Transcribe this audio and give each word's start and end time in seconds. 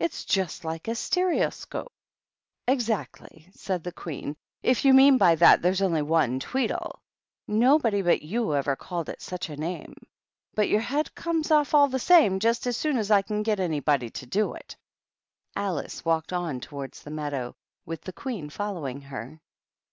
It's 0.00 0.24
just 0.24 0.64
like 0.64 0.88
a 0.88 0.96
stereoscope!"" 0.96 1.92
Exactly," 2.76 3.46
said 3.54 3.84
the 3.84 3.92
Queen," 3.92 4.34
if 4.72 4.84
you 4.84 4.92
mean 4.92 5.16
by 5.16 5.36
that 5.36 5.38
that 5.42 5.62
there's 5.62 5.80
only 5.80 6.02
one 6.02 6.40
Tweedle. 6.40 7.00
Nobody 7.46 8.02
but 8.02 8.20
you 8.22 8.52
ever 8.56 8.74
called 8.74 9.08
it 9.08 9.22
such 9.22 9.48
a 9.48 9.56
name. 9.56 9.94
But 10.54 10.68
your 10.70 10.80
head 10.80 11.14
comes 11.14 11.52
off 11.52 11.72
all 11.72 11.86
the 11.86 12.00
same, 12.00 12.40
just 12.40 12.66
as 12.66 12.76
soon 12.76 12.96
as 12.98 13.12
I 13.12 13.22
can 13.22 13.44
get 13.44 13.60
anybody 13.60 14.10
to 14.10 14.26
do 14.26 14.54
it." 14.54 14.74
28* 15.54 15.54
270 15.54 15.54
THE 15.54 15.54
TWEEDLES. 15.54 15.68
Alice 15.86 16.04
walked 16.04 16.32
on 16.32 16.58
towards 16.60 17.02
the 17.04 17.12
meadow, 17.12 17.54
with 17.86 18.00
the 18.00 18.12
Queen 18.12 18.50
following 18.50 19.02
her. 19.02 19.40